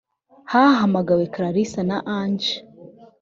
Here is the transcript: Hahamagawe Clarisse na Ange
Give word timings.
Hahamagawe 0.51 1.23
Clarisse 1.33 1.81
na 1.89 1.97
Ange 2.17 2.53